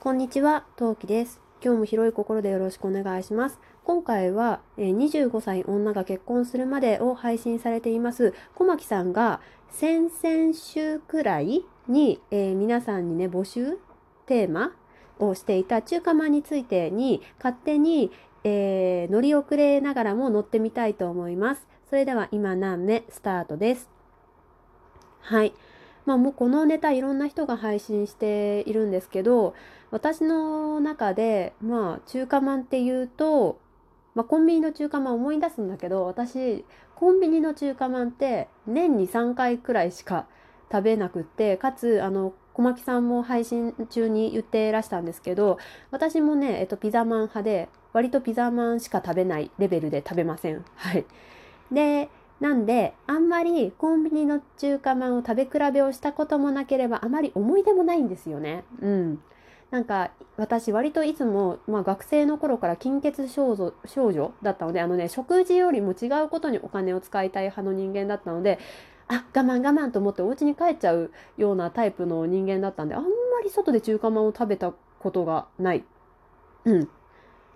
[0.00, 1.40] こんにちは、トウキです。
[1.60, 3.58] 今日も広い心でよろしくお願いします。
[3.82, 9.40] 今回は、25歳女が結婚するまでを配信されています、小牧さんが
[9.70, 13.76] 先々週くらいに、えー皆さんにね、募集
[14.26, 14.72] テーマ
[15.18, 18.12] をしていた中華まんについてに勝手に、
[18.44, 21.66] えー乗り遅れながらも乗ってみたいと思います。
[21.90, 23.90] それでは今何目スタートです。
[25.22, 25.52] はい。
[26.08, 29.54] まあもうこのネタいろんな人が配信しているんですけど、
[29.90, 33.60] 私の中で、まあ中華まんっていうと、
[34.14, 40.26] まあコンビニの中華まん思い出すんだけど、私、コンビニの中華まんって年に3回くらいしか
[40.72, 45.58] 食べなくって、かつ、あの、小牧さんも配信中に言ってらしたんですけど、
[45.90, 50.64] 私もね、えっと、ピザマン派で、割とピザマンしか食べないレベルで食べません。
[50.74, 51.04] はい。
[51.70, 52.08] で、
[52.40, 58.64] なんで、あんまりコンビニの中華まんを食べ比べをしたこともなければ、あまり思い出もないんですよね。
[58.80, 59.22] うん。
[59.70, 68.58] なんか、私割といつも、まあ学生の頃から金欠少女少女だったので、あのね、食事よりも違うことにお金を使いたい派の人間だったので、
[69.08, 73.08] あ、我慢我慢と思ってお家に帰っちゃうようなタイプの人間だったんで、あんま
[73.42, 75.84] り外で中華まんを食べたことがない。
[76.64, 76.88] うん。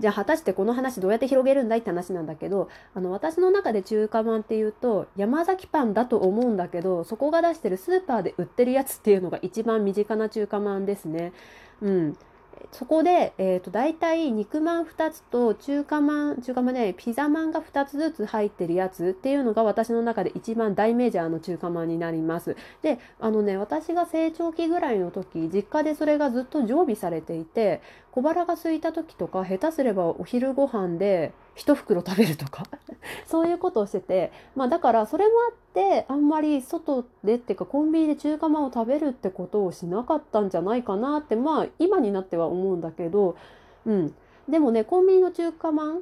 [0.00, 11.32] じゃあ果たしてこの話どうやって広げるんだいって話なんだけど、あの私の中で中華まんっていうと山崎パンだと思うんだけど、そこが出してるスーパーで売ってるやつっていうのが一番身近な中華まんですね。
[11.82, 12.16] うん。
[12.72, 22.56] そこで、えっ、と、大体肉まん2つと中華まん、中華まんね、ピザまんが2つずつ入ってるやつっていうのが私の中で一番大メジャーの中華まんになります。
[22.82, 27.80] で、あのね、私が成長期ぐらいの時、実家でそれがずっと常備されていて、
[28.12, 32.62] 小腹が空いた時とか、下手すればお昼ご飯で一袋食べるとか、
[33.28, 43.36] そういうことをしてて、まあだからそれもあって、あんまり外でっていうかコンビニで中華まんを食べるってことをしなかったんじゃないかなって、まあ今になっては思うんだけど、
[43.84, 44.14] うん。
[44.48, 46.00] でもね、コンビニの中華まん、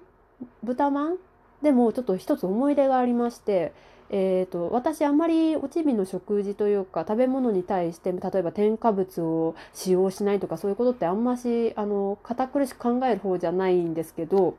[0.62, 1.16] 豚まん
[1.60, 3.72] でもちょっと一つ思い出がありまして、
[4.10, 14.56] えー、と私あんまりおちびの食事というか食べ物に対して例えば添加物を使用しないとかそういうことってあんましあの堅苦しく考える方じゃないんですけど、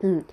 [0.00, 0.26] うん、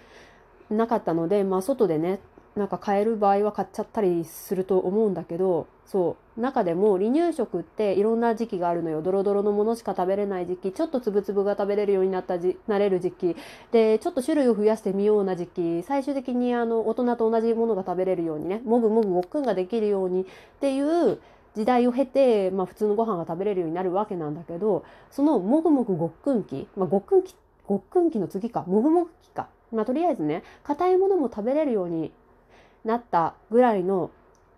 [0.70, 2.20] なかったので、まあ、外でね
[2.56, 6.42] なんか買える場合は買っちゃったりすると思うんだけどそう。
[6.42, 9.02] 中でも離乳食っていろんな時期があるのよ。
[9.02, 10.72] ドロドロのものしか食べれない時期。
[10.72, 13.36] ちょっとつぶつぶが食べれるようになったじなれる時期。
[13.72, 15.84] でちょっと種類を増やしてみような時期。
[15.84, 20.26] 最終的にあの大人と同じものが食べれるようにねもぐもぐごっくんができるようにっ
[20.60, 21.20] ていう
[21.56, 32.12] 時代を経て、まあ、普通のご飯が食べれるようになるわけなんだけどそのもぐもぐごっくん期、まあ、ごっくん期ってごっくん期の次かもぐもぐ期か、まあ、とりあえずね硬いものも食べれるように
[32.84, 34.12] なったぐらいの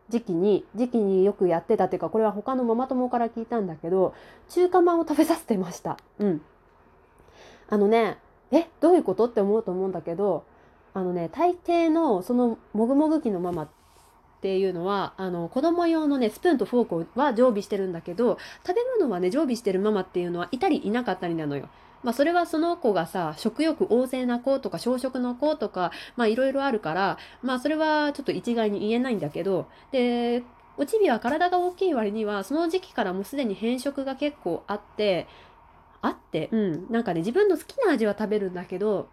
[0.09, 4.13] 時期に時期によくやってたっていうかこれは他のママ友から聞いたんだけど
[4.49, 5.97] 中華まんを食べさせてました。
[6.19, 6.41] うん。
[7.67, 8.17] あのね
[8.51, 10.43] えどういうことって思うと思うんだけど
[10.93, 13.69] あのね大抵のそのもぐもぐ期のママっ
[14.41, 21.67] ていうのはあの子供用のねスプーンとフォークは常備してるんだけど食べ物はね常備してるママっていうのはいたりいなかったりなのよ。
[22.05, 30.43] まあそれはその子がさ、食欲旺盛な子とか小食の子とか、まあいろいろあるから、まあそれはちょっと一概に言えないんだけど、で、
[30.77, 35.25] おちびは体が大きい割には、その時期からもうすでに変色が結構あって、
[36.03, 39.09] あって、うん、なんかね、自分の好きな味は食べるんだけど、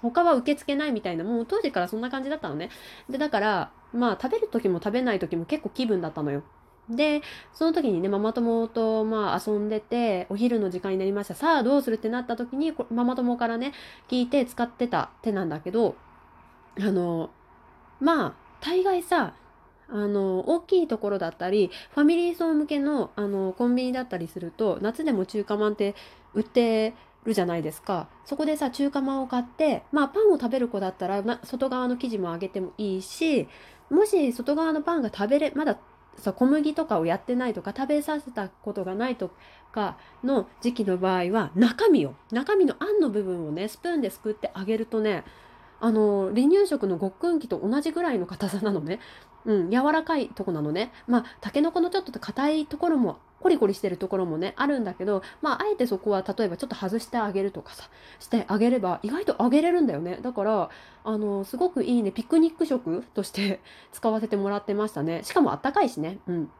[0.00, 2.70] 他は受け付けないみたいな、もう当時からそんな感じだったのね。
[3.10, 6.42] で、だから、まあ食べる時も食べない時も結構気分だったのよ。
[6.88, 7.22] で、
[7.52, 11.34] その時にね、ママ友とまあ遊んでて、お昼の時間になりました。
[11.34, 13.72] さあどうするってなった時に、ママ友からね、
[14.08, 15.96] 聞いて使ってた手なんだけど、
[16.78, 17.30] あの、
[18.00, 19.34] まあ、大概さ、
[19.88, 25.94] あの、大きいところだったり、ファミリー層向けの、あの、コンビニだったりすると、夏でも中華まんって
[26.34, 26.94] 売って
[27.24, 28.08] るじゃないですか。
[28.24, 33.48] そこでさ、中華まんを買って、まあ、パンを食べる子だったら、外側の生地も揚げてもいいし、
[33.90, 35.78] もし外側のパンが食べれ、まだ
[36.16, 39.30] さ小麦とかをやってないとか食べさせたことがないと
[39.72, 45.24] かの時期の場合は中身を中身のあんの部分をねスプーンですくってあげるとね
[45.82, 49.00] あの離乳食のごっくん期と同じぐらいの硬さなのね。
[49.44, 50.92] うん柔らかいとこなのね。
[51.08, 57.90] まあたけのこのちょっと硬いところもコリコリしてるところもねあるんだけどまああえてそこは例えばちょっと外してあげるとかさ
[58.20, 60.20] してあげれば意外とあげれるんだよね。
[60.22, 60.70] だから
[61.02, 65.24] あのすごくいいねピクニック食として 使わせてもらってましたね。
[65.24, 66.20] しかもあったかいしね。
[66.28, 66.50] うん。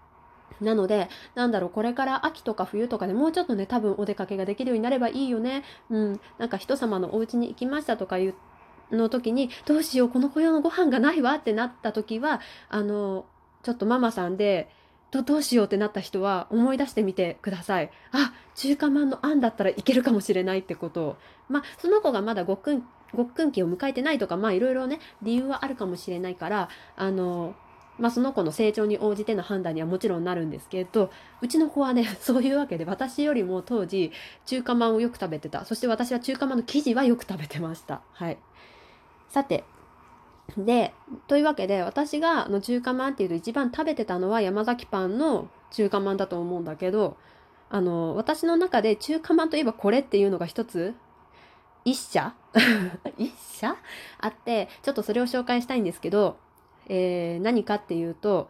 [0.61, 5.65] なので、なんだろう、これから秋とか冬とかでもうちょっとね、多分お出かけができるようになればいいよね。
[5.91, 6.21] うん。
[6.39, 8.35] なんか人様のお家に行きましたとかいう
[8.93, 13.27] の時に、どうしよう、この子用のご飯がないわってなった時は、あの、
[13.63, 14.71] ちょっとママさんで、
[15.11, 17.91] どどうしようってなった人は思い出してみてください。
[18.13, 21.17] あ中華まんのあんだったらいけるかもしれないってことを。
[21.51, 22.83] まあその子がまだごっくん
[23.15, 27.55] ごっくん期を迎えてないとかまあいろいろね理由はあるかもしれないからあの
[27.99, 31.11] まあ、その子の成長に応じての判断にはもちろんなるんですけど
[31.43, 34.13] うちの子はね そういうわけで私よりも当時
[34.47, 38.39] 中華まんをよく食べてたそして私は中華まんの生地はよく食べてましたはい
[39.33, 39.65] さて。
[40.59, 40.93] で
[41.29, 47.17] というわけで私があの中華まんっていうと一番食べてたのは山崎パンの中華まんだと思うんだけど
[47.71, 50.95] あの私の中で中華まんといえばこれっていうのが一つ
[51.85, 52.35] 一社？
[53.17, 53.77] 一社？
[54.19, 56.37] あってちょっとそれを紹介したいんですけど
[56.89, 58.49] えー、何かっていうと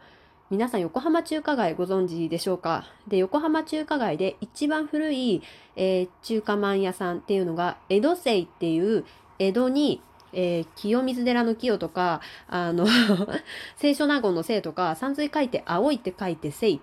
[0.49, 2.85] 皆さん横浜中華街ご存知でしょうか？
[3.07, 5.41] で横浜中華街で一番古い、
[5.75, 9.05] えー、中華まん屋さんっていうのが江戸清っていう
[9.39, 10.01] 江戸に
[10.33, 12.85] えー、清水寺の清とか、あの
[13.79, 16.79] 清書納言の清とか、山水書いて青いって書いて清っ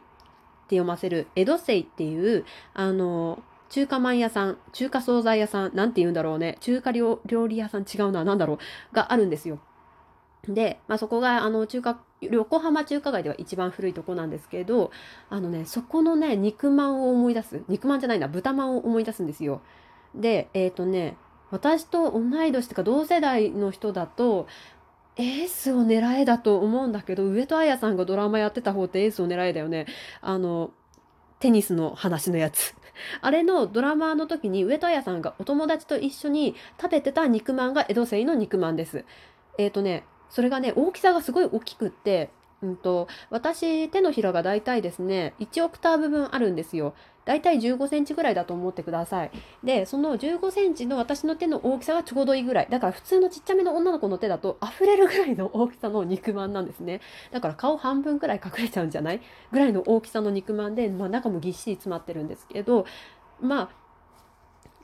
[0.69, 2.45] て読ませる江戸清っていう、
[2.75, 6.57] あの、中華まん屋さん、中華惣菜屋さん、なんて言うんだろうね。
[6.61, 8.95] 中華料理屋さん違うな、なんだろう。
[8.95, 9.61] があるんですよ。
[10.49, 14.91] で、まあ、そこがあの中華横浜中華街では一番古いとこなんですけど
[15.29, 19.61] あのねそこのね肉まんを思い出す肉まんじゃないな豚まんを思い出すんですよ。
[20.15, 21.17] でえっ、ー、とね
[21.51, 24.47] 私と同い年とか同世代の人だと
[25.17, 29.87] エースを狙えだと思うんだけど上戸彩さんがドラマやってた方ってエースを狙えだよね。
[30.21, 30.71] あの
[31.41, 32.75] テニスの話のやつ。
[33.21, 39.05] あれのドラマの時に上戸彩さんがお友達と一緒に食べてた肉まんが江戸清の肉まんです。
[39.59, 42.31] えっ、ー、とねそれがね大きさがすごい大きくって、
[42.63, 46.95] うんと、私手のひらがだいたいですね1オクターブ分あるんですよ。
[47.27, 49.31] だいたい15センチぐらいだと思ってください。
[49.63, 52.69] でその15センチの私の手の大きさがちょうどいいぐらい。
[52.71, 57.01] だから普通のちっちゃめの女の子の手だと溢れるぐらいの大きさの肉まんなんですね。
[57.31, 59.21] だから顔半分ぐらい隠れちゃうんじゃない？
[59.53, 62.85] ぐらいの大きさの肉まんで、まあ、中もぎっしり詰まってるんですけど
[63.41, 63.71] ま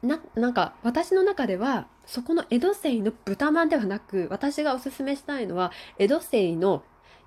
[0.02, 6.84] あななんか私の中ではそこの江戸清の豚まんではなく私がおすすめしたいのは江戸清の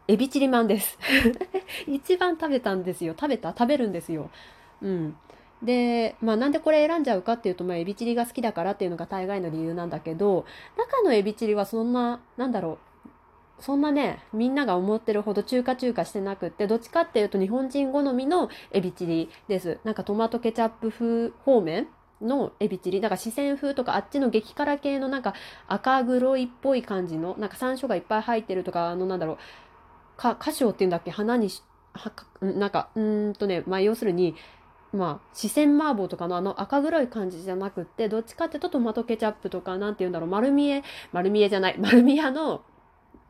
[0.09, 0.97] エビチリまんです。
[1.85, 3.13] 一番食べたんですよ。
[3.13, 3.49] 食べた？
[3.49, 4.31] 食べるんですよ。
[4.81, 5.15] うん。
[5.61, 10.45] で、まあ、なんでこれ選んじゃうかっていうと、まあ、エビチリが好きだからっていうのが大概の理由なんだけど
[10.77, 13.61] 中のエビチリはそんななんだろう。
[13.61, 19.77] そんなねみんなが思ってるほど中華中華してなくってどっちかっていうと日本人好みのエビチリです。
[19.83, 21.87] なんかトマトケチャップ風方面
[22.19, 22.99] のエビチリ。
[22.99, 25.35] だか四川風とかあっちの激辛系のなんか
[25.67, 29.37] 赤黒いっぽい感じのなんか山椒がいっぱい入ってるとかあのなんだろう。
[30.19, 31.11] か花椒っていうんだっけ？
[31.11, 31.63] 花にし
[31.93, 34.35] はかなんかうんとねまあ要するに
[34.91, 40.83] まあ四川麻婆とかのあの赤黒い感じじゃなくってどっちかっていうとトマトケチャップとかなんて言うんだろう丸見え
[41.13, 42.61] 丸見えじゃない丸見えの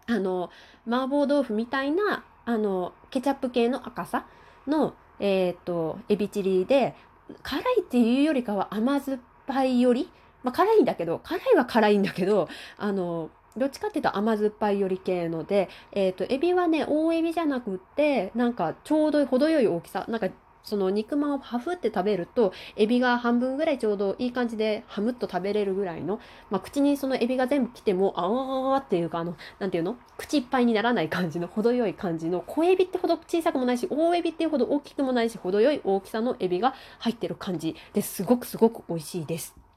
[0.07, 0.49] あの
[0.87, 4.25] 麻婆豆腐みたいなあのケチャップ系の赤さ
[4.67, 6.95] のえっ、とエビチリで
[7.43, 10.09] 辛いっていうよりかは甘酸っぱいより、
[10.43, 12.47] まあ、辛いんだけど辛いは辛いんだけど
[12.77, 20.29] あのどっちかっていうと甘酸っぱいより系ので、えっ、ー、とエビはね大エビじゃなくってなんかちょうど程よい大きさなんか
[20.63, 26.19] その肉まんをハフって食べるとエビが半分ぐらいちょうどいい感じでハムっと食べれるぐらいの、
[26.51, 29.97] まあ、口にそのエビが全部来てもあわっていうかあのなんていうの？
[30.17, 39.68] 口いっぱいにならない感じの程よい感じの小エビってほど小さくもないし大エビっていうほど大きくもないし程よい大きさのエビが入ってる感じですごくすごく美味しいです。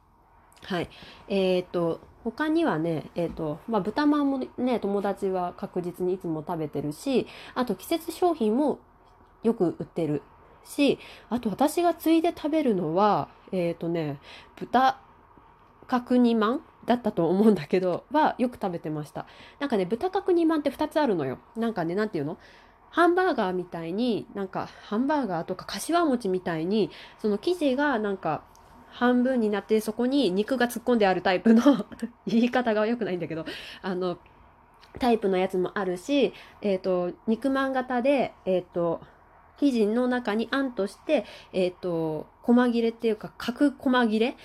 [0.64, 0.88] はい。
[1.28, 8.78] えっ、ー、と、他にはね、えっ、と、まあ、豚まんもね、友達は確実にいつも食べてるし、あと季節商品も
[9.42, 10.22] よく売ってる
[10.64, 10.98] し、
[11.30, 14.18] あと私がついで食べるのは、えっ、とね、
[14.56, 14.98] 豚
[15.88, 19.26] 角煮まんだったと思うんだけど、はよく食べてました。
[19.58, 21.38] なんかね、豚角煮まんって2つあるのよ。
[21.56, 22.38] なんかね、なんていうの？
[22.90, 26.90] ハンバーガーみたいに、なんかハンバーガーとか柏餅みたいに、
[27.20, 28.44] その生地がなんか
[28.92, 31.62] 半分になってそこに肉が突っ込んであるタイプの
[32.26, 33.44] 言い方が良くないんだけど、
[33.82, 34.18] あの、
[34.98, 39.00] タイプのやつもあるし、えっ、ー、と、肉まん型で、えっ、ー、と、
[39.58, 44.36] 生地の中にあんとして、えっ、ー、と、細切れっていうか、角細切れ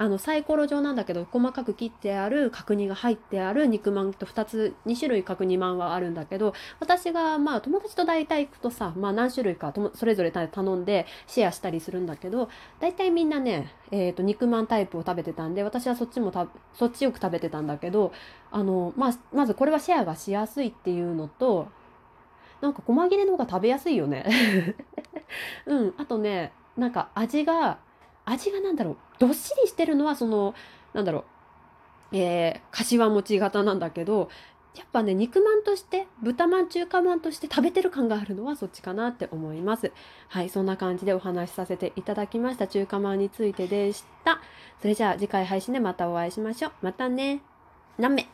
[0.00, 12.48] あのサイコロ状なんだけど細かく切ってある角煮が入ってある肉まんと2つ2種類角煮まんはあるんだけど私がまあ友達と大体行くとさ、まあ、何種類かともそれぞれ頼んでシェアしたりするんだけど
[12.80, 18.14] 大体みんなね、えーと、肉まんタイプを食べてたんで私はそっちもたそっちよく食べてたんだけど
[18.50, 21.68] あの、まあ、まずこれはシェアがしやすいっていうのと
[22.62, 24.24] なんか細切れの方が食べやすいよね。
[25.66, 27.78] うんあとねなんか味が
[28.24, 28.96] 味がなんだろう。
[29.20, 30.54] どっしりしてるのはその
[30.92, 32.16] なんだろう。
[32.16, 34.30] えー、柏餅型なんだけど
[34.74, 39.92] やっぱね肉まんとして豚まん中華まんとして食べてる感があるのはそっちかなって思います。
[40.28, 42.66] はいそんな感じでお話しさせていただきました。
[42.66, 44.40] 中華まんについてでした。
[44.80, 46.72] それじゃあ次回配信でまたお会いしましょう。
[46.82, 47.42] またね。
[47.98, 48.26] なめ